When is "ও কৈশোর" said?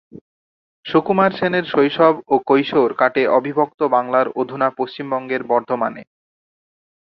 2.27-2.89